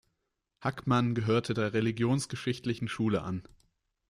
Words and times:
Hackmann 0.61 1.13
gehörte 1.13 1.53
der 1.53 1.73
Religionsgeschichtlichen 1.73 2.87
Schule 2.87 3.21
an. 3.21 3.43